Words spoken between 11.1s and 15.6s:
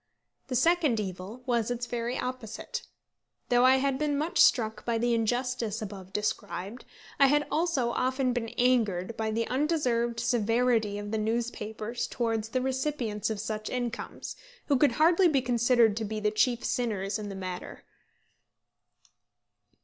the newspapers towards the recipients of such incomes, who could hardly be